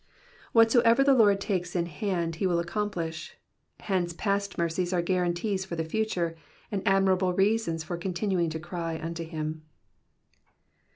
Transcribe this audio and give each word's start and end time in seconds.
Whatsoever 0.51 1.03
the 1.03 1.13
Lord 1.13 1.39
takes 1.39 1.75
in 1.75 1.85
hand 1.85 2.37
he 2.37 2.47
will 2.47 2.57
accomplish; 2.57 3.37
hence 3.81 4.13
past 4.13 4.57
mercies 4.57 4.91
are 4.93 5.01
guarantees 5.03 5.63
for 5.63 5.75
the 5.75 5.85
future, 5.85 6.35
and 6.71 6.81
admirable 6.87 7.33
reasons 7.33 7.83
for 7.83 7.97
continuing 7.97 8.49
to 8.49 8.59
cry 8.59 8.97
unto 8.99 9.23
him. 9.23 9.61